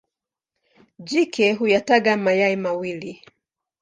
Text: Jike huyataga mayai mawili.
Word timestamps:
Jike 0.99 1.53
huyataga 1.53 2.17
mayai 2.17 2.55
mawili. 2.55 3.21